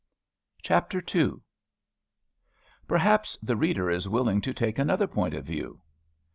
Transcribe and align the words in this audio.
CHAPTER 0.63 1.03
II. 1.13 1.33
Perhaps 2.87 3.37
the 3.43 3.55
reader 3.55 3.91
is 3.91 4.09
willing 4.09 4.41
to 4.41 4.51
take 4.51 4.79
another 4.79 5.05
point 5.05 5.35
of 5.35 5.45
view. 5.45 5.79